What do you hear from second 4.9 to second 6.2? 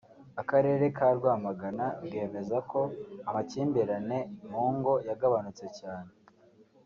yagabanutse cyane